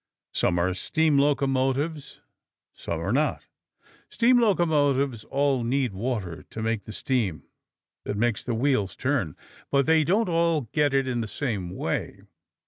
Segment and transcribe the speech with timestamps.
[0.33, 2.21] Some are steam locomotives,
[2.73, 3.45] some are not.
[4.09, 7.43] Steam locomotives all need water to make the steam
[8.05, 9.35] that makes the wheels turn.
[9.69, 12.21] But they don't all get it in the same way.